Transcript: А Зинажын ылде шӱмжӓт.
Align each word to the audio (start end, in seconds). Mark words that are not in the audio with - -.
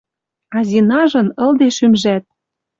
А 0.57 0.59
Зинажын 0.69 1.27
ылде 1.45 1.67
шӱмжӓт. 1.77 2.23